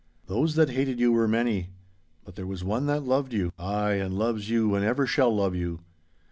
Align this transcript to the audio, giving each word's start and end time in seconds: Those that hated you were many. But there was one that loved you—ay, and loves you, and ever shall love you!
Those 0.25 0.55
that 0.55 0.71
hated 0.71 0.99
you 0.99 1.11
were 1.11 1.27
many. 1.27 1.69
But 2.25 2.33
there 2.35 2.47
was 2.47 2.63
one 2.63 2.87
that 2.87 3.03
loved 3.03 3.33
you—ay, 3.33 3.93
and 3.99 4.17
loves 4.17 4.49
you, 4.49 4.73
and 4.73 4.83
ever 4.83 5.05
shall 5.05 5.29
love 5.31 5.53
you! 5.53 5.81